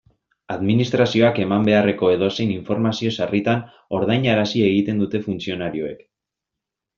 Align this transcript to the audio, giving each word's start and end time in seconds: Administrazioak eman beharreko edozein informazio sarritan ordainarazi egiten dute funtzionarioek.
Administrazioak 0.53 1.35
eman 1.43 1.67
beharreko 1.67 2.09
edozein 2.13 2.53
informazio 2.53 3.11
sarritan 3.17 3.61
ordainarazi 3.99 4.65
egiten 4.71 5.05
dute 5.05 5.23
funtzionarioek. 5.29 6.03